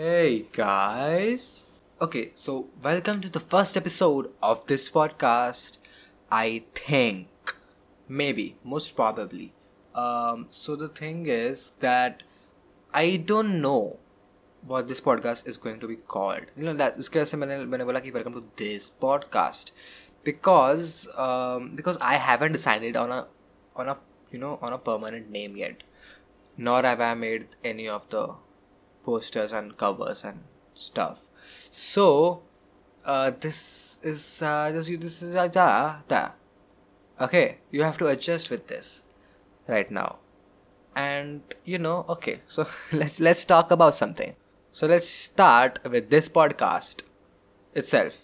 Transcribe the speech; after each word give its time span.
Hey 0.00 0.46
guys. 0.52 1.64
Okay, 2.00 2.30
so 2.32 2.68
welcome 2.80 3.20
to 3.20 3.28
the 3.28 3.40
first 3.40 3.76
episode 3.76 4.30
of 4.40 4.64
this 4.68 4.88
podcast. 4.88 5.78
I 6.30 6.62
think 6.72 7.26
maybe 8.06 8.54
most 8.62 8.94
probably. 8.94 9.54
Um 9.96 10.46
so 10.50 10.76
the 10.76 10.88
thing 11.00 11.26
is 11.26 11.72
that 11.80 12.22
I 12.94 13.16
don't 13.32 13.60
know 13.60 13.98
what 14.62 14.86
this 14.86 15.00
podcast 15.00 15.48
is 15.48 15.56
going 15.66 15.80
to 15.80 15.88
be 15.88 15.96
called. 15.96 16.54
You 16.56 16.70
know 16.70 16.78
that 16.84 17.04
उसके 17.04 17.18
वजह 17.18 17.30
से 17.34 17.36
मैंने 17.42 17.58
मैंने 17.74 17.84
बोला 17.92 18.06
कि 18.06 18.14
welcome 18.20 18.40
to 18.40 18.46
this 18.64 18.90
podcast 19.06 19.76
because 20.32 20.96
um 21.28 21.70
because 21.74 22.04
I 22.14 22.18
haven't 22.30 22.62
decided 22.62 23.04
on 23.06 23.20
a 23.20 23.24
on 23.74 23.96
a 23.96 24.00
you 24.30 24.46
know 24.46 24.58
on 24.62 24.82
a 24.82 24.84
permanent 24.90 25.38
name 25.38 25.56
yet 25.56 25.88
nor 26.56 26.82
have 26.94 27.00
I 27.00 27.14
made 27.14 27.56
any 27.64 27.88
of 27.88 28.12
the 28.14 28.28
posters 29.04 29.52
and 29.52 29.76
covers 29.76 30.24
and 30.24 30.44
stuff. 30.74 31.18
So, 31.70 32.42
uh, 33.04 33.32
this 33.40 33.98
is 34.02 34.42
uh, 34.42 34.70
this 34.72 34.88
this 34.88 35.22
is 35.22 35.34
uh, 35.34 35.48
da 35.48 35.96
da. 36.08 36.30
Okay, 37.20 37.58
you 37.70 37.82
have 37.82 37.98
to 37.98 38.06
adjust 38.06 38.50
with 38.50 38.66
this 38.68 39.04
right 39.66 39.90
now, 39.90 40.18
and 40.94 41.42
you 41.64 41.78
know. 41.78 42.04
Okay, 42.08 42.40
so 42.46 42.66
let's 42.92 43.20
let's 43.20 43.44
talk 43.44 43.70
about 43.70 43.94
something. 43.94 44.34
So 44.72 44.86
let's 44.86 45.08
start 45.08 45.78
with 45.90 46.10
this 46.10 46.28
podcast 46.28 47.02
itself. 47.74 48.18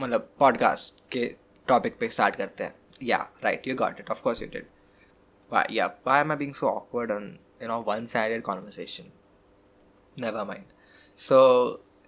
मतलब 0.00 0.28
podcast 0.42 1.02
के 1.12 1.36
topic 1.68 1.98
पे 2.00 2.08
start 2.08 2.36
करते 2.36 2.64
हैं. 2.64 2.74
Yeah, 3.02 3.26
right. 3.44 3.66
You 3.66 3.74
got 3.74 4.00
it. 4.00 4.10
Of 4.10 4.22
course 4.22 4.40
you 4.40 4.48
did. 4.54 4.66
Why? 5.48 5.66
Yeah. 5.68 5.92
Why 6.02 6.20
am 6.20 6.32
I 6.32 6.34
being 6.34 6.54
so 6.54 6.68
awkward 6.68 7.12
on 7.12 7.38
you 7.60 7.68
know 7.68 7.80
one-sided 7.90 8.42
conversation? 8.42 9.12
never 10.21 10.43
mind 10.47 10.65
so 11.17 11.39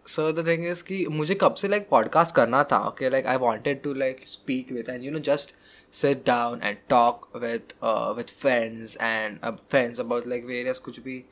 so 0.08 0.32
the 0.32 0.48
thing 0.48 0.66
is 0.68 0.84
कि 0.84 1.06
मुझे 1.12 1.36
कब 1.42 1.56
से 1.56 1.68
like 1.68 1.88
podcast 1.90 2.36
करना 2.36 2.64
था 2.72 2.80
okay 2.88 3.10
like 3.10 3.26
I 3.26 3.38
wanted 3.48 3.82
to 3.84 3.94
like 3.94 4.24
speak 4.28 4.72
with 4.72 4.90
and 4.90 5.04
you 5.04 5.12
know 5.12 5.20
just 5.32 5.56
and 6.04 6.78
talk 6.88 7.34
with 7.34 7.74
uh, 7.82 8.14
with 8.16 8.30
friends 8.32 8.96
and 8.96 9.40
uh, 9.44 9.52
friends 9.68 10.00
about 10.00 10.26
like 10.26 10.46
various 10.46 10.80
कुछ 10.80 11.00
भी 11.00 11.24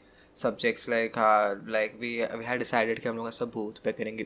like 0.88 1.18
uh, 1.18 1.56
like 1.66 1.96
we 2.00 2.26
we 2.38 2.46
had 2.46 2.60
decided 2.60 3.00
कि 3.00 3.10
हम 3.10 3.18
लोग 3.18 3.28
ऐसा 3.28 3.46
भूत 3.54 3.78
पे 3.84 3.92
करेंगे 3.92 4.26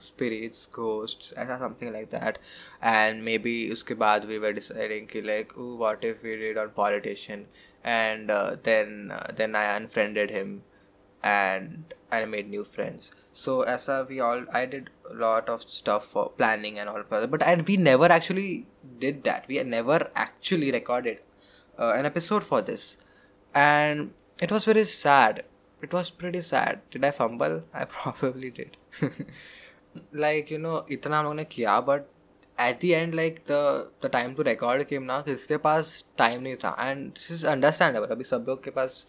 spirits 0.00 0.66
ghosts 0.78 1.32
ऐसा 1.38 1.58
something 1.60 1.92
like 1.92 2.10
that 2.10 2.38
and 2.82 3.24
maybe 3.24 3.72
उसके 3.72 3.94
बाद 3.94 4.28
we 4.28 4.38
were 4.38 4.52
deciding 4.52 5.06
कि 5.10 5.22
if 6.02 6.22
we 6.22 6.36
did 6.36 6.56
on 6.58 6.70
politician 6.70 7.46
and 7.84 8.30
uh, 8.30 8.56
then 8.62 9.10
uh, 9.10 9.32
then 9.36 9.54
I 9.56 9.76
unfriended 9.76 10.30
him 10.30 10.62
and 11.23 11.93
I 12.11 12.25
made 12.25 12.49
new 12.49 12.63
friends. 12.63 13.11
So 13.33 13.61
as 13.61 13.89
a, 13.89 14.05
we 14.07 14.19
all 14.19 14.45
I 14.53 14.65
did 14.65 14.89
a 15.09 15.13
lot 15.13 15.49
of 15.49 15.63
stuff 15.63 16.05
for 16.05 16.29
planning 16.29 16.79
and 16.79 16.89
all 16.89 17.03
but 17.09 17.43
and 17.43 17.67
we 17.67 17.77
never 17.77 18.05
actually 18.05 18.67
did 18.99 19.23
that. 19.23 19.45
We 19.47 19.61
never 19.63 20.09
actually 20.15 20.71
recorded 20.71 21.19
uh, 21.77 21.93
an 21.95 22.05
episode 22.05 22.43
for 22.43 22.61
this, 22.61 22.95
and 23.53 24.13
it 24.39 24.51
was 24.51 24.65
very 24.65 24.85
sad. 24.85 25.43
It 25.81 25.93
was 25.93 26.09
pretty 26.09 26.41
sad. 26.41 26.81
Did 26.91 27.03
I 27.03 27.11
fumble? 27.11 27.63
I 27.73 27.85
probably 27.85 28.49
did. 28.49 28.77
like 30.11 30.51
you 30.51 30.59
know, 30.59 30.85
इतना 30.91 31.19
हम 31.19 31.23
लोगों 31.23 31.35
ने 31.35 31.43
किया 31.51 31.85
but 31.85 32.07
at 32.57 32.79
the 32.79 32.95
end 32.95 33.15
like 33.15 33.43
the 33.45 33.89
the 34.01 34.09
time 34.09 34.35
to 34.35 34.43
record 34.43 34.87
came 34.87 35.05
ना 35.07 35.19
किसके 35.27 35.57
पास 35.67 36.03
time 36.17 36.41
नहीं 36.43 36.55
था 36.63 36.75
and 36.87 37.15
this 37.15 37.29
is 37.37 37.43
understandable 37.53 38.11
अभी 38.11 38.23
सब 38.23 38.45
लोग 38.49 38.63
के 38.63 38.71
पास 38.71 39.05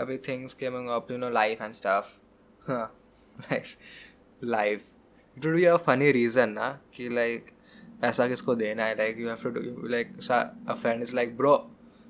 अभी 0.00 0.18
things 0.28 0.56
coming 0.62 0.88
up 0.96 1.10
you 1.10 1.18
know 1.22 1.32
life 1.36 1.62
and 1.66 1.76
stuff 1.82 2.14
life 3.50 3.76
life 4.40 4.82
it 5.36 5.44
would 5.44 5.56
be 5.56 5.64
a 5.64 5.78
funny 5.78 6.10
reason 6.18 6.54
ना 6.58 6.70
कि 6.96 7.08
like 7.08 7.52
ऐसा 8.04 8.28
किसको 8.28 8.54
देना 8.54 8.84
है 8.84 8.96
like 8.96 9.18
you 9.18 9.28
have 9.28 9.42
to 9.42 9.50
do 9.50 9.88
like 9.94 10.10
a 10.66 10.76
friend 10.76 11.02
is 11.02 11.14
like 11.18 11.36
bro 11.36 11.54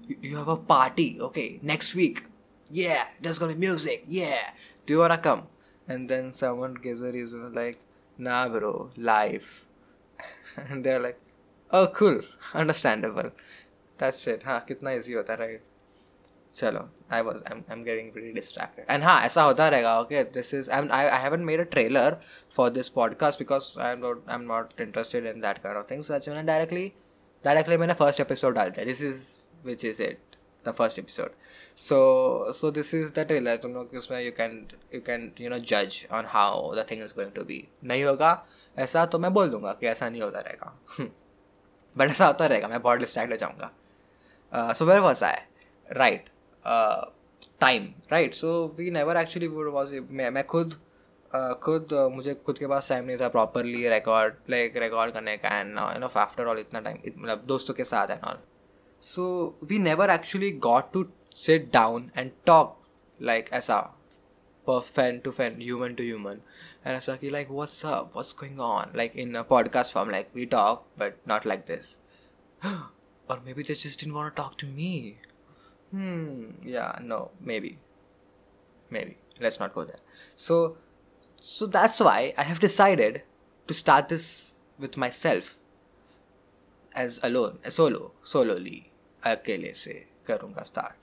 you, 0.09 0.17
you 0.23 0.37
have 0.37 0.49
a 0.49 0.57
party 0.57 1.19
okay 1.21 1.61
next 1.63 1.95
week 1.95 2.25
yeah 2.71 3.05
there's 3.21 3.39
gonna 3.39 3.55
be 3.55 3.67
music 3.67 4.05
yeah 4.07 4.51
do 4.87 4.95
you 4.95 4.99
wanna 4.99 5.19
come 5.19 5.43
and 5.89 6.09
then 6.09 6.33
someone 6.33 6.75
gives 6.75 7.03
a 7.03 7.13
reason 7.13 7.55
like 7.55 7.79
nah 8.19 8.49
bro 8.49 8.91
life 8.97 9.65
and 10.57 10.85
they're 10.85 11.01
like 11.01 11.21
oh 11.71 11.87
cool 11.87 12.21
understandable 12.55 13.31
that's 13.99 14.27
it 14.27 14.45
हाँ 14.45 14.65
कितना 14.69 14.91
easy 14.99 15.15
होता 15.15 15.33
है 15.33 15.39
right 15.39 15.70
चलो 16.56 16.80
I 17.12 17.22
was 17.22 17.38
I 17.48 17.62
am 17.72 17.84
getting 17.84 18.12
very 18.16 18.32
distracted 18.34 18.86
and 18.90 19.04
हाँ 19.04 19.22
ऐसा 19.26 19.44
होता 19.44 19.68
रहेगा 19.70 20.00
okay 20.00 20.24
this 20.34 20.54
is 20.54 20.72
I 20.72 20.88
I 20.88 21.22
haven't 21.22 21.42
made 21.50 21.60
a 21.60 21.64
trailer 21.72 22.18
for 22.56 22.70
this 22.70 22.90
podcast 22.98 23.40
because 23.40 23.80
I 23.80 23.92
am 23.94 24.00
not 24.00 24.26
I 24.30 24.36
am 24.36 24.42
not 24.48 24.82
interested 24.82 25.26
in 25.28 25.42
that 25.42 25.58
kind 25.58 25.78
of 25.78 25.86
things 25.92 26.12
such 26.12 26.30
मैंने 26.30 26.44
directly 26.48 26.92
directly 27.44 27.78
मैंने 27.78 27.94
first 27.94 28.20
episode 28.22 28.56
डाल 28.56 28.70
दिया. 28.70 28.86
This 28.86 29.02
is 29.02 29.32
which 29.66 29.86
is 29.86 30.02
it 30.04 30.36
the 30.66 30.72
first 30.72 31.00
episode 31.00 31.32
so 31.78 32.54
so 32.54 32.72
this 32.72 32.94
is 32.94 33.14
the 33.14 33.26
trailer 33.28 33.56
तुम 33.58 33.74
लोग, 33.74 33.94
उसमें 33.98 34.20
you 34.22 34.32
can 34.32 34.68
you 34.96 35.02
can 35.02 35.32
you 35.42 35.50
know 35.50 35.58
जज 35.72 36.06
on 36.12 36.26
how 36.28 36.74
the 36.76 36.86
thing 36.92 37.04
is 37.04 37.14
going 37.16 37.32
to 37.32 37.44
be 37.44 37.68
नहीं 37.84 38.04
होगा, 38.04 38.32
ऐसा 38.78 39.06
तो 39.06 39.20
मैं 39.20 39.34
बोल 39.34 39.50
दूँगा 39.50 39.72
कि 39.80 39.88
ऐसा 39.88 40.10
नहीं 40.10 40.22
होता 40.22 40.40
रहेगा. 40.40 40.78
बट 41.98 42.10
ऐसा 42.10 42.28
होता 42.28 42.46
रहेगा, 42.46 42.68
मैं 42.68 42.82
बहुत 42.82 43.00
डिस्ट्रैक्ट 43.00 43.32
हो 43.32 43.38
जाऊँगा. 43.38 44.74
So 44.74 44.86
where 44.86 45.00
was 45.00 45.24
I 45.26 45.38
right 45.90 46.30
time 46.66 47.88
right 48.12 48.34
so 48.34 48.52
we 48.78 48.90
never 48.92 49.18
actually 49.18 49.48
was 49.48 49.96
मैं 50.12 50.30
मैं 50.30 50.46
खुद 50.48 50.74
uh, 51.32 51.54
खुद 51.64 51.88
uh, 51.94 52.10
मुझे 52.12 52.34
खुद 52.46 52.58
के 52.58 52.68
पास 52.68 52.90
टाइम 52.90 53.06
नहीं 53.06 53.18
था 53.18 53.28
प्रॉपरली 53.30 53.88
रिकॉर्ड 53.90 54.34
लाइक 54.50 54.78
रिकॉर्ड 54.78 55.14
करने 55.14 55.38
का 55.38 55.58
and 55.60 55.78
you 55.78 56.00
know 56.00 56.08
after 56.20 56.46
all 56.46 56.60
इतना 56.60 56.80
टाइम 56.80 56.98
मतलब 57.18 57.44
दोस्तों 57.48 57.74
के 57.74 57.84
साथ 57.84 58.12
and 58.12 58.24
all 58.24 58.40
so 59.04 59.24
we 59.64 59.80
never 59.80 60.10
actually 60.10 60.52
got 60.62 60.92
to 60.94 61.06
sit 61.38 61.72
down 61.74 62.10
and 62.18 62.32
talk 62.46 62.78
like 63.20 63.50
ऐसा 63.54 63.82
fan 64.68 65.18
to 65.20 65.32
fan 65.32 65.56
human 65.62 65.94
to 65.94 66.04
human 66.04 66.42
and 66.86 66.96
ऐसा 66.96 67.16
कि 67.16 67.30
like 67.30 67.48
what's 67.52 67.86
up 67.86 68.12
what's 68.14 68.36
going 68.40 68.60
on 68.60 68.92
like 68.96 69.16
in 69.16 69.42
podcast 69.42 69.94
form 69.94 70.10
like 70.10 70.30
we 70.36 70.46
talk 70.46 70.86
but 71.00 71.16
not 71.28 71.48
like 71.48 71.60
this 71.68 71.98
और 72.66 73.42
maybe 73.54 73.64
they 73.64 73.74
just 73.74 74.00
didn't 74.00 74.16
want 74.16 74.32
to 74.32 74.44
talk 74.44 74.56
to 74.62 74.68
me 74.68 75.18
Hmm. 75.92 76.52
Yeah. 76.64 76.98
No. 77.02 77.32
Maybe. 77.40 77.78
Maybe. 78.90 79.18
Let's 79.40 79.60
not 79.60 79.74
go 79.74 79.84
there. 79.84 80.00
So, 80.36 80.78
so 81.40 81.66
that's 81.66 82.00
why 82.00 82.34
I 82.38 82.44
have 82.44 82.60
decided 82.60 83.24
to 83.68 83.74
start 83.74 84.10
this 84.10 84.56
with 84.80 84.98
myself 84.98 85.58
as 86.94 87.20
alone, 87.24 87.60
as 87.64 87.76
solo, 87.76 88.12
solely, 88.24 88.92
akele 89.24 89.76
se 89.76 90.08
karunga 90.28 90.66
start. 90.66 90.96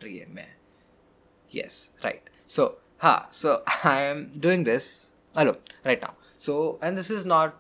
Yes. 1.51 1.91
Right. 2.05 2.23
So, 2.47 2.77
ha. 2.99 3.29
So 3.31 3.63
I 3.85 4.03
am 4.03 4.33
doing 4.39 4.65
this 4.65 5.11
alone 5.35 5.59
right 5.85 6.01
now. 6.01 6.15
So, 6.37 6.79
and 6.83 6.97
this 6.97 7.11
is 7.11 7.25
not 7.25 7.57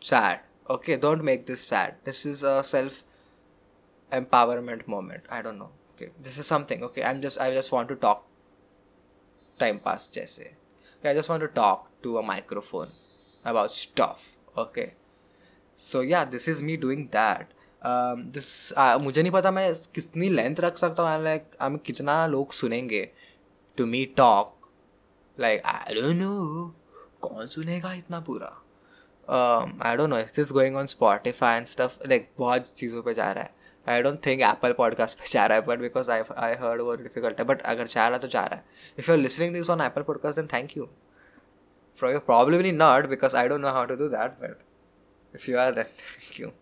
sad. 0.00 0.40
Okay. 0.68 0.96
Don't 0.96 1.22
make 1.24 1.46
this 1.46 1.62
sad. 1.62 1.96
This 2.04 2.24
is 2.24 2.42
a 2.42 2.62
self 2.64 3.02
empowerment 4.12 4.86
moment. 4.86 5.24
I 5.30 5.42
don't 5.42 5.58
know. 5.58 5.70
Okay 6.02 6.12
this 6.22 6.38
is 6.38 6.46
something 6.46 6.82
okay 6.82 7.02
i'm 7.04 7.20
just 7.20 7.40
i 7.40 7.52
just 7.52 7.72
want 7.72 7.88
to 7.88 7.94
talk 7.94 8.24
time 9.58 9.78
pass 9.78 10.08
jaise 10.08 10.40
okay, 10.40 11.10
i 11.10 11.14
just 11.14 11.28
want 11.28 11.42
to 11.42 11.48
talk 11.48 11.90
to 12.02 12.18
a 12.18 12.22
microphone 12.22 12.88
about 13.44 13.72
stuff 13.72 14.36
okay 14.56 14.94
so 15.74 16.00
yeah 16.00 16.24
this 16.24 16.48
is 16.48 16.62
me 16.62 16.76
doing 16.76 17.08
that 17.12 17.52
um, 17.82 18.30
this 18.30 18.72
uh, 18.76 18.98
मुझे 18.98 19.22
नहीं 19.22 19.32
पता 19.32 19.50
मैं 19.50 19.72
कितनी 19.94 20.28
length 20.28 20.60
रख 20.60 20.76
सकता 20.78 21.02
हूँ 21.02 21.22
like 21.24 21.56
हमें 21.62 21.78
कितना 21.86 22.26
लोग 22.26 22.52
सुनेंगे 22.52 23.08
to 23.78 23.86
me 23.86 24.04
talk 24.16 24.70
like 25.38 25.62
I 25.66 25.94
don't 25.94 26.16
know 26.16 26.74
कौन 27.22 27.46
सुनेगा 27.46 27.92
इतना 27.92 28.20
पूरा 28.28 28.58
I 29.88 29.96
don't 29.96 30.10
know 30.10 30.18
if 30.18 30.32
this 30.36 30.52
going 30.52 30.76
on 30.76 30.86
Spotify 30.86 31.56
and 31.56 31.66
stuff 31.66 31.98
like 32.08 32.30
बहुत 32.38 32.72
चीज़ों 32.76 33.02
पे 33.02 33.14
जा 33.14 33.30
रहा 33.32 33.44
है 33.44 33.61
I 33.88 34.02
don't 34.02 34.18
think 34.26 34.40
Apple 34.42 34.72
podcast 34.72 35.18
पे 35.18 35.26
जा 35.32 35.46
रहा 35.46 35.58
है 35.58 35.64
but 35.66 35.78
because 35.78 36.10
I 36.10 36.22
I 36.36 36.54
heard 36.60 36.82
वो 36.82 36.94
डिफ़िकल्ट 36.96 37.38
है 37.38 37.44
बट 37.44 37.62
अगर 37.72 37.86
जा 37.86 38.06
रहा 38.08 38.16
है 38.16 38.22
तो 38.22 38.28
जा 38.28 38.44
रहा 38.44 38.54
है 38.54 38.64
if 38.98 39.10
you 39.10 39.16
are 39.16 39.22
listening 39.22 39.54
this 39.54 39.70
on 39.70 39.80
Apple 39.80 40.02
podcast 40.02 40.38
then 40.38 40.48
thank 40.52 40.76
you 40.76 40.88
for 41.98 42.10
your 42.10 42.20
probably 42.26 42.72
not 42.72 43.06
because 43.06 43.36
I 43.36 43.48
don't 43.48 43.60
know 43.60 43.72
how 43.72 43.84
to 43.86 43.96
do 43.96 44.08
that 44.08 44.38
but 44.42 45.34
if 45.34 45.50
you 45.50 45.58
are 45.58 45.72
then 45.74 45.84
thank 45.84 46.40
you 46.40 46.52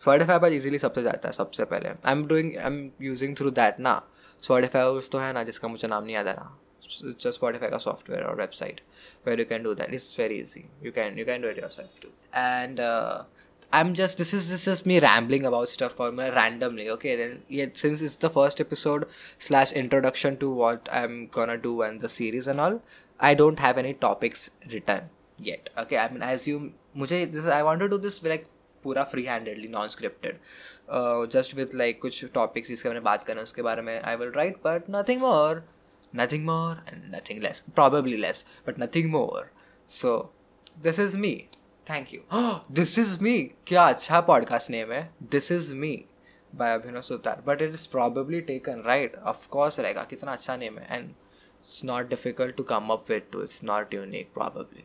Spotify 0.00 0.38
पर 0.38 0.52
easily 0.52 0.78
सबसे 0.78 1.02
जाता 1.02 1.28
है 1.28 1.32
सबसे 1.32 1.64
पहले 1.64 1.88
I 1.88 2.12
am 2.12 2.26
doing 2.26 2.56
I 2.56 2.66
am 2.66 2.90
using 3.02 3.36
through 3.36 3.50
that 3.60 3.80
ना 3.80 4.00
Spotify 4.42 5.08
तो 5.12 5.18
है 5.18 5.32
ना 5.32 5.42
जिसका 5.44 5.68
मुझे 5.68 5.88
नाम 5.88 6.04
नहीं 6.04 6.14
याद 6.14 6.28
आ 6.28 6.32
रहा 6.32 6.56
just 6.84 7.40
का 7.40 7.78
software 7.78 8.26
or 8.26 8.36
website 8.36 8.78
where 9.24 9.38
you 9.38 9.44
can 9.44 9.62
do 9.62 9.74
that. 9.74 9.92
It's 9.92 10.14
very 10.14 10.38
easy. 10.38 10.66
You 10.82 10.92
can 10.92 11.16
you 11.16 11.24
can 11.24 11.40
do 11.40 11.48
it 11.48 11.56
yourself 11.56 11.98
too. 12.00 12.10
And 12.32 12.80
uh, 12.80 13.24
I'm 13.73 13.93
just 13.93 14.17
this 14.17 14.33
is 14.33 14.49
this 14.49 14.67
is 14.67 14.85
me 14.85 14.99
rambling 14.99 15.45
about 15.45 15.69
stuff 15.69 15.93
for 15.93 16.11
me 16.11 16.29
randomly. 16.29 16.89
Okay, 16.91 17.15
then 17.15 17.43
yeah, 17.49 17.67
since 17.73 18.01
it's 18.01 18.17
the 18.17 18.29
first 18.29 18.59
episode 18.59 19.05
slash 19.39 19.71
introduction 19.73 20.37
to 20.37 20.49
what 20.51 20.89
I'm 20.91 21.27
gonna 21.27 21.57
do 21.57 21.81
and 21.83 21.99
the 21.99 22.09
series 22.09 22.47
and 22.47 22.59
all, 22.59 22.81
I 23.19 23.35
don't 23.35 23.59
have 23.59 23.79
any 23.79 23.93
topics 24.01 24.49
written 24.71 25.09
yet 25.45 25.69
okay 25.79 25.95
I 25.95 26.09
mean 26.11 26.23
as 26.29 26.47
you 26.49 26.59
मुझे 26.97 27.25
this 27.25 27.45
I 27.55 27.61
want 27.61 27.81
to 27.81 27.87
do 27.87 27.97
this 27.97 28.23
like 28.25 28.47
पूरा 28.83 29.03
free 29.03 29.23
handedly 29.23 29.67
non 29.67 29.87
scripted 29.87 30.37
just 31.33 31.55
with 31.55 31.75
like 31.75 32.01
कुछ 32.01 32.23
topics 32.33 32.69
जिसके 32.69 32.89
मैंने 32.89 33.01
बात 33.09 33.23
करना 33.23 33.41
उसके 33.41 33.61
बारे 33.61 33.81
में 33.81 33.99
I 34.01 34.15
will 34.15 34.31
write 34.35 34.57
but 34.65 34.89
nothing 34.95 35.21
more 35.21 35.63
nothing 36.15 36.45
more 36.45 36.83
and 36.87 37.03
nothing 37.15 37.43
less 37.43 37.63
probably 37.75 38.17
less 38.17 38.45
but 38.67 38.79
nothing 38.79 39.11
more 39.11 39.49
so 39.99 40.17
this 40.83 40.99
is 40.99 41.17
me 41.17 41.33
Thank 41.90 42.14
you 42.14 42.20
this 42.74 42.98
is 42.98 43.16
me 43.22 43.38
क्या 43.66 43.84
अच्छा 43.84 44.20
पॉडकास्ट 44.28 44.70
नेम 44.70 44.92
है? 44.92 45.02
This 45.30 45.50
is 45.52 45.72
me 45.74 45.92
by 46.52 46.74
Abhinav 46.74 47.00
Sutar 47.02 47.42
but 47.46 47.62
it 47.62 47.70
is 47.70 47.88
probably 47.90 48.40
taken 48.40 48.82
right 48.86 49.16
of course 49.16 49.78
रहेगा. 49.80 50.02
कितना 50.10 50.32
अच्छा 50.32 50.56
name 50.56 50.78
है. 50.78 50.86
And 50.90 51.04
it's 51.04 51.84
not 51.84 52.08
difficult 52.08 52.56
to 52.56 52.62
come 52.62 52.88
up 52.92 53.10
with 53.10 53.22
to 53.32 53.42
it's 53.42 53.62
not 53.64 53.94
unique 54.04 54.32
probably 54.34 54.84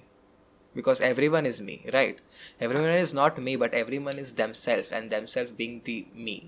because 0.76 1.04
every 1.04 1.28
one 1.28 1.46
is 1.46 1.62
me 1.64 1.80
right 1.90 2.20
every 2.62 2.82
one 2.82 2.96
is 2.96 3.16
not 3.16 3.40
me 3.40 3.56
but 3.58 3.74
every 3.74 3.98
one 3.98 4.20
is 4.20 4.34
themself 4.56 4.94
and 4.94 5.10
themself 5.26 5.52
being 5.58 5.80
the 5.82 6.06
me 6.16 6.42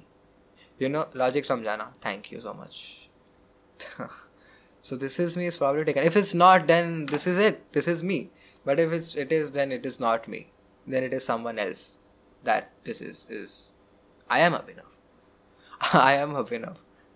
you 0.80 0.89
no 0.89 1.06
logic 1.15 1.45
समझाना. 1.45 1.92
Thank 2.06 2.31
you 2.33 2.39
so 2.39 2.53
much 2.53 2.74
so 4.83 4.95
this 4.98 5.19
is 5.19 5.38
me 5.39 5.48
is 5.48 5.57
probably 5.57 5.83
taken 5.83 6.03
if 6.03 6.18
is 6.18 6.36
not 6.38 6.62
then 6.65 7.06
this 7.06 7.27
is 7.27 7.39
it 7.42 7.63
this 7.74 7.88
is 7.88 8.03
me 8.06 8.19
but 8.65 8.79
if 8.79 8.91
it's, 8.91 9.15
it 9.15 9.31
is, 9.31 9.51
then 9.51 9.71
it 9.71 9.85
is 9.85 9.99
not 9.99 10.27
me. 10.27 10.45
Then 10.87 11.03
it 11.03 11.13
is 11.13 11.25
someone 11.25 11.59
else 11.59 11.97
that 12.43 12.63
this 12.83 13.01
is 13.01 13.27
is, 13.41 13.73
i 14.29 14.39
am 14.39 14.53
abhinav. 14.53 14.89
I 15.93 16.13
am 16.25 16.35
abhinav. 16.43 16.75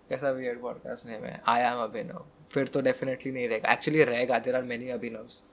कैसा 0.09 0.31
weird 0.37 0.59
podcast 0.61 1.05
name 1.05 1.25
है? 1.25 1.41
I 1.47 1.61
M 1.61 1.77
अभिनव 1.77 2.25
फिर 2.51 2.67
तो 2.67 2.81
definitely 2.81 3.31
नहीं 3.31 3.49
रहेगा। 3.49 3.71
Actually 3.71 4.03
रहेगा 4.03 4.39
there 4.39 4.55
are 4.55 4.63
many 4.63 4.89
अभिनव्स 4.89 5.43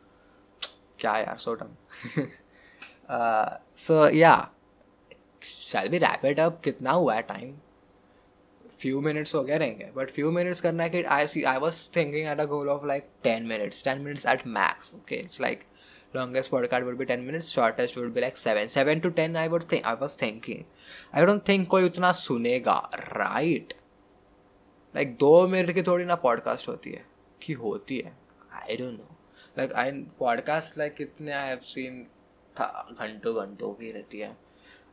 क्या 0.99 1.17
यार 1.17 1.37
सो 1.37 1.55
डम 1.55 1.77
सो 3.77 4.09
या 4.09 4.51
शैल 5.43 5.89
बी 5.89 5.99
रैपिड 5.99 6.41
अप 6.41 6.61
कितना 6.65 6.91
हुआ 6.91 7.15
है 7.15 7.23
टाइम 7.23 7.57
फ्यू 8.79 9.01
मिनट्स 9.01 9.35
हो 9.35 9.45
गए 9.45 9.59
रहेंगे। 9.59 9.91
बट 9.97 10.11
फ्यू 10.11 10.31
मिनट्स 10.31 10.61
करना 10.61 10.83
है 10.83 10.91
कि 10.91 11.03
I 11.03 11.27
see 11.27 11.43
I 11.43 11.59
was 11.59 11.89
thinking 11.97 12.29
at 12.29 12.41
a 12.41 12.45
goal 12.45 12.69
of 12.69 12.87
like 12.87 13.09
ten 13.23 13.47
minutes 13.47 13.85
ten 13.85 13.99
minutes 13.99 14.27
at 14.27 14.47
max 14.47 14.95
okay 14.95 15.15
it's 15.15 15.41
like 15.41 15.65
longest 16.15 16.51
podcast 16.51 16.85
would 16.85 16.99
be 16.99 17.07
10 17.07 17.27
minutes, 17.27 17.51
shortest 17.51 17.97
would 17.97 18.15
be 18.15 18.21
like 18.21 18.37
7 18.37 18.69
7 18.69 19.01
to 19.05 19.11
10 19.11 19.37
i 19.37 19.47
would 19.49 19.65
think 19.65 19.87
i 19.87 19.95
was 19.95 20.17
thinking. 20.23 20.65
I 21.15 21.25
don't 21.27 21.45
think 21.51 21.69
कोई 21.69 21.85
उतना 21.85 22.13
सुनेगा 22.13 22.91
right 22.95 23.75
like 24.95 25.17
दो 25.17 25.47
minute 25.49 25.71
की 25.75 25.83
थोड़ी 25.83 26.05
ना 26.05 26.15
podcast 26.15 26.69
होती 26.69 26.91
है, 26.91 27.05
कि 27.43 27.53
होती 27.53 27.99
है 27.99 28.17
I 28.53 28.77
don't 28.77 28.99
know 28.99 29.17
like 29.59 29.73
I 29.73 29.91
podcast 30.19 30.79
like 30.79 30.95
कितने 30.95 31.33
आई 31.33 31.49
हैव 31.49 31.59
सीन 31.59 32.05
था, 32.61 32.89
घंटों 33.01 33.35
घंटों 33.37 33.73
की 33.75 33.93
रहती 33.93 34.19
है. 34.19 34.37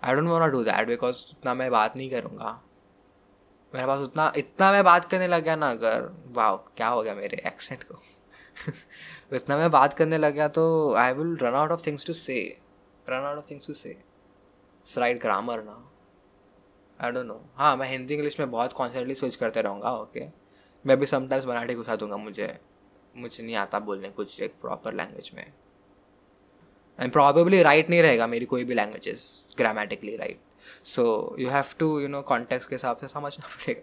I 0.04 0.16
don't 0.16 0.28
want 0.28 0.52
do 0.52 0.64
that 0.64 0.88
because 0.88 1.26
उतना 1.32 1.54
मैं 1.54 1.72
बात 1.72 1.98
नहीं 1.98 2.10
करूँगा. 2.10 2.60
मेरे 3.76 3.88
पास 3.88 4.00
उतना, 4.00 4.32
इतना 4.38 4.72
मैं 4.72 4.84
बात 4.84 5.06
करने 5.06 5.28
लग 5.28 5.44
गया 5.44 5.56
ना, 5.56 5.70
अगर 5.72 6.10
वाह 6.28 6.56
क्या 6.56 6.88
हो 6.88 7.04
गया 7.04 7.16
मेरे 7.16 7.44
एक्सेंट 7.48 7.84
को? 7.84 8.02
इतना 9.34 9.58
मैं 9.58 9.72
बात 9.72 9.94
करने 9.94 10.18
लग 10.18 10.34
गया 10.34 10.48
तो 10.48 10.94
I 10.94 11.14
will 11.14 11.38
run 11.42 11.54
out 11.54 11.72
of 11.72 11.86
things 11.88 12.06
to 12.06 12.14
say 12.14 12.40
run 13.10 13.26
out 13.26 13.38
of 13.38 13.50
things 13.52 13.68
to 13.68 13.74
say 13.74 13.98
right 14.98 15.22
grammar 15.22 15.64
ना 15.64 15.92
आई 17.00 17.12
डोंट 17.12 17.26
नो 17.26 17.42
हाँ 17.56 17.76
मैं 17.78 17.88
हिंदी 17.88 18.14
इंग्लिश 18.14 18.40
में 18.40 18.50
बहुत 18.52 18.74
कॉन्सेंटली 18.74 19.16
स्विच 19.16 19.36
करते 19.36 19.62
रहूँगा 19.62 19.92
ओके 19.92 20.26
मैं 20.86 21.00
भी 21.00 21.06
समटाइम्स 21.06 21.46
मराठी 21.46 21.74
घुसा 21.76 21.96
दूँगा 21.96 22.18
मुझे। 22.18 22.58
मुझे 23.18 23.44
नहीं 23.44 23.56
आता 23.56 23.80
बोलने 23.80 24.10
कुछ 24.10 24.40
एक 24.42 24.54
प्रॉपर 24.62 24.94
लैंग्वेज 24.94 25.32
में। 25.36 25.46
एंड 27.00 27.12
प्रॉबेबली 27.12 27.62
राइट 27.64 27.90
नहीं 27.90 28.02
रहेगा 28.02 28.28
मेरी 28.28 28.46
कोई 28.46 28.64
भी 28.64 28.74
languages 28.74 29.46
grammatically 29.58 30.16
right 30.18 30.40
so 30.86 31.36
you 31.40 31.50
have 31.50 31.74
to 31.80 32.00
you 32.00 32.08
know 32.08 32.22
context 32.22 32.68
के 32.70 32.76
हिसाब 32.76 32.98
से 32.98 33.08
समझना 33.08 33.48
पड़ेगा। 33.56 33.82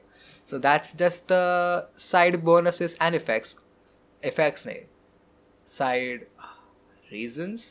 So 0.50 0.58
that's 0.58 0.96
just 0.96 1.24
the 1.32 1.92
side 1.98 2.40
bonuses 2.44 2.96
and 3.02 3.14
effects 3.14 3.56
effects 4.23 4.67
नहीं 4.67 4.83
side 5.77 6.27
reasons 7.11 7.65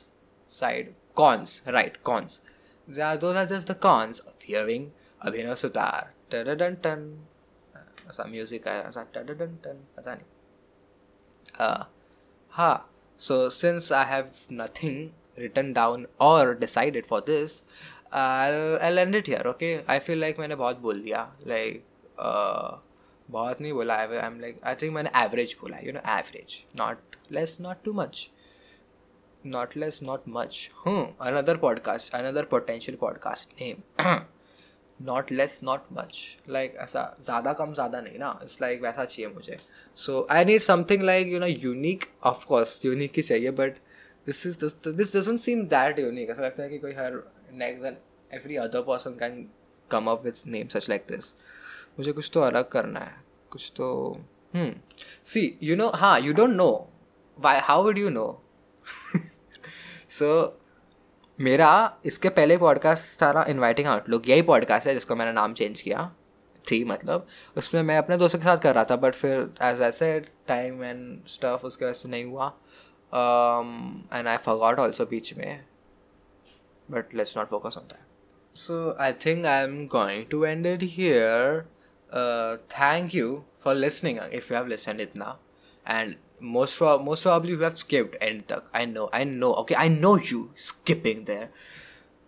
side 0.50 0.94
cons 1.16 1.62
right 1.68 1.96
cons 2.10 2.40
those 2.88 3.36
are 3.40 3.46
just 3.46 3.68
the 3.70 3.78
cons 3.86 4.20
of 4.28 4.48
hearing 4.50 4.90
Abhinav 5.26 5.54
Sutar 5.54 6.12
ton 6.32 6.74
ton 6.84 7.06
ऐसा 8.08 8.24
music 8.30 8.66
है 8.68 8.82
ऐसा 8.88 9.02
ton 9.14 9.34
ton 9.64 9.86
पता 9.96 10.14
नहीं 10.14 10.24
uh, 11.58 11.84
ha. 12.50 12.84
So 13.18 13.48
since 13.48 13.90
I 13.90 14.04
have 14.04 14.46
nothing 14.48 15.12
written 15.36 15.72
down 15.72 16.06
or 16.18 16.54
decided 16.54 17.06
for 17.06 17.20
this, 17.20 17.62
I'll 18.12 18.78
I'll 18.80 18.98
end 18.98 19.14
it 19.14 19.26
here. 19.26 19.42
Okay. 19.54 19.72
I 19.86 19.98
feel 19.98 20.18
like 20.18 20.38
मैंने 20.38 20.56
बहुत 20.56 20.78
बोल 20.80 21.00
दिया 21.02 21.26
like 21.46 21.82
uh, 22.18 22.78
बहुत 23.29 23.61
नहीं 23.61 23.73
बोला 23.73 23.95
I 23.95 24.17
am 24.17 24.39
like 24.39 24.59
I 24.63 24.75
think 24.81 24.93
मैंने 24.93 25.09
एवरेज 25.23 25.55
बोला 25.61 25.77
you 25.83 25.93
know 25.93 25.99
average 26.11 26.63
not 26.75 27.15
less 27.31 27.57
not 27.61 27.83
too 27.85 27.93
much 27.93 28.29
not 29.45 29.75
less, 29.75 30.01
not 30.01 30.23
much. 30.27 30.71
hmm 30.77 31.01
another 31.19 31.53
podcast, 31.55 32.13
another 32.13 32.43
potential 32.45 32.95
podcast 33.03 33.59
name. 33.59 33.83
Not 34.99 35.31
less 35.31 35.59
not 35.63 35.81
much 35.93 36.17
like 36.49 36.75
ऐसा 36.79 37.01
ज़्यादा 37.23 37.53
कम, 37.53 37.73
ज़्यादा 37.73 37.99
नहीं 38.01 38.19
ना 38.19 38.39
इट्स 38.43 38.61
लाइक 38.61 38.81
वैसा 38.81 39.05
चाहिए 39.05 39.31
मुझे. 39.33 39.57
So 39.97 40.25
I 40.31 40.45
need 40.45 40.61
something 40.61 41.01
like 41.03 41.27
you 41.27 41.39
know 41.39 41.45
unique 41.45 42.05
of course 42.23 42.79
unique 42.85 43.11
ही 43.17 43.21
चाहिए 43.21 43.51
but 43.51 43.77
this 44.27 44.45
is 44.45 44.65
this 44.87 45.15
doesn't 45.15 45.39
seem 45.39 45.63
that 45.73 45.99
unique 45.99 46.29
ऐसा 46.29 46.41
लगता 46.41 46.63
है 46.63 46.69
कि 46.69 46.77
कोई 46.77 46.93
हर 46.93 47.21
next 47.53 48.35
every 48.35 48.55
other 48.55 48.81
person 48.87 49.17
can 49.19 49.45
come 49.91 50.07
up 50.11 50.23
with 50.25 50.45
name 50.47 50.67
such 50.67 50.89
like 50.89 51.05
this 51.09 51.33
मुझे 51.99 52.11
कुछ 52.11 52.29
तो 52.33 52.41
अलग 52.41 52.69
करना 52.69 52.99
है, 52.99 53.15
कुछ 53.49 53.71
तो 53.75 54.17
सी 55.25 55.57
यू 55.63 55.75
नो 55.75 55.87
हाँ 55.89 56.19
you 56.19 56.33
don't 56.33 56.49
know 56.49 56.69
why 57.39 57.59
how 57.59 57.83
would 57.83 57.97
you 57.97 58.09
know 58.09 58.27
so 60.09 60.59
मेरा 61.39 61.97
इसके 62.05 62.29
पहले 62.29 62.57
पॉडकास्ट 62.57 63.03
सारा 63.19 63.43
इनवाइटिंग 63.49 63.87
आउटलुक 63.87 64.29
यही 64.29 64.41
पॉडकास्ट 64.41 64.87
है 64.87 64.93
जिसको 64.93 65.15
मैंने 65.15 65.31
नाम 65.31 65.53
चेंज 65.53 65.81
किया, 65.81 66.11
थी 66.71 66.83
मतलब। 66.85 67.27
उसमें 67.57 67.81
मैं 67.83 67.97
अपने 67.97 68.17
दोस्तों 68.17 68.39
के 68.39 68.45
साथ 68.45 68.57
कर 68.57 68.75
रहा 68.75 68.83
था 68.83 68.95
बट 68.95 69.13
फिर 69.13 69.53
एज 69.61 69.81
ऐसे 69.81 70.19
टाइम 70.47 70.83
एंड 70.83 71.27
स्टफ़ 71.27 71.65
उसके 71.65 71.85
वजह 71.85 71.93
से 71.93 72.09
नहीं 72.09 72.25
हुआ। 72.25 72.47
एंड 74.13 74.27
आई 74.27 74.37
फॉरगॉट 74.37 74.79
ऑल्सो 74.79 75.05
बीच 75.05 75.33
में। 75.33 75.65
But 76.91 77.15
let's 77.15 77.37
not 77.37 77.47
focus 77.47 77.77
on 77.77 77.83
that 77.83 78.57
so 78.57 78.95
I 78.99 79.13
think 79.25 79.45
I 79.45 79.63
am 79.63 79.85
going 79.87 80.25
to 80.25 80.45
end 80.45 80.65
it 80.65 80.79
here 80.83 81.65
Uh, 82.15 82.57
thank 82.69 83.13
you 83.13 83.43
for 83.59 83.73
listening 83.75 84.19
uh, 84.19 84.29
if 84.31 84.49
you 84.49 84.55
have 84.55 84.67
listened 84.69 85.01
it 85.01 85.15
now. 85.15 85.37
And 85.85 86.15
most 86.39 86.77
pro- 86.77 86.99
most 86.99 87.23
probably 87.23 87.51
you 87.51 87.59
have 87.59 87.77
skipped 87.77 88.15
and 88.21 88.43
i 88.73 88.83
know 88.85 89.09
i 89.13 89.23
know 89.23 89.53
okay 89.55 89.75
i 89.75 89.87
know 89.87 90.15
you 90.17 90.51
skipping 90.57 91.25
there. 91.25 91.49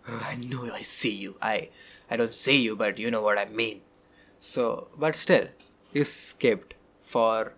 I 0.08 0.36
know 0.36 0.72
i 0.72 0.82
see 0.82 1.14
you. 1.14 1.36
I 1.42 1.70
i 2.10 2.16
don't 2.16 2.34
see 2.34 2.60
you 2.62 2.76
but 2.76 2.98
you 2.98 3.10
know 3.10 3.22
what 3.22 3.38
i 3.38 3.46
mean. 3.46 3.80
So 4.40 4.88
but 4.98 5.16
still 5.16 5.48
you 5.92 6.04
skipped 6.04 6.74
for 7.02 7.54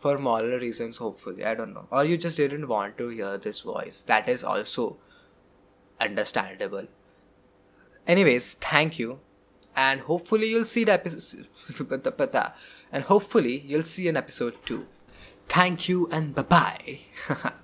for 0.00 0.18
moral 0.18 0.58
reasons 0.58 0.98
hopefully. 0.98 1.44
I 1.44 1.54
don't 1.54 1.74
know. 1.74 1.88
Or 1.90 2.04
you 2.04 2.18
just 2.18 2.36
didn't 2.38 2.68
want 2.68 2.98
to 2.98 3.08
hear 3.08 3.38
this 3.38 3.60
voice. 3.60 4.02
That 4.06 4.28
is 4.28 4.44
also 4.44 4.98
understandable. 6.00 6.86
Anyways 8.06 8.54
thank 8.54 8.98
you 8.98 9.20
and 9.76 10.00
hopefully 10.00 10.48
you'll 10.48 10.64
see 10.64 10.84
the 10.84 10.92
episode. 10.92 11.46
Uh, 11.80 12.50
and 12.92 13.04
hopefully 13.04 13.64
you'll 13.66 13.82
see 13.82 14.06
an 14.08 14.16
episode 14.16 14.54
too. 14.66 14.86
Thank 15.48 15.88
you 15.88 16.08
and 16.12 16.34
bye 16.34 16.42
bye. 16.42 17.00